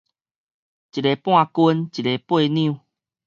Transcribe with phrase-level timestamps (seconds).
[0.03, 0.23] 一个半斤，一个八
[2.39, 2.79] 兩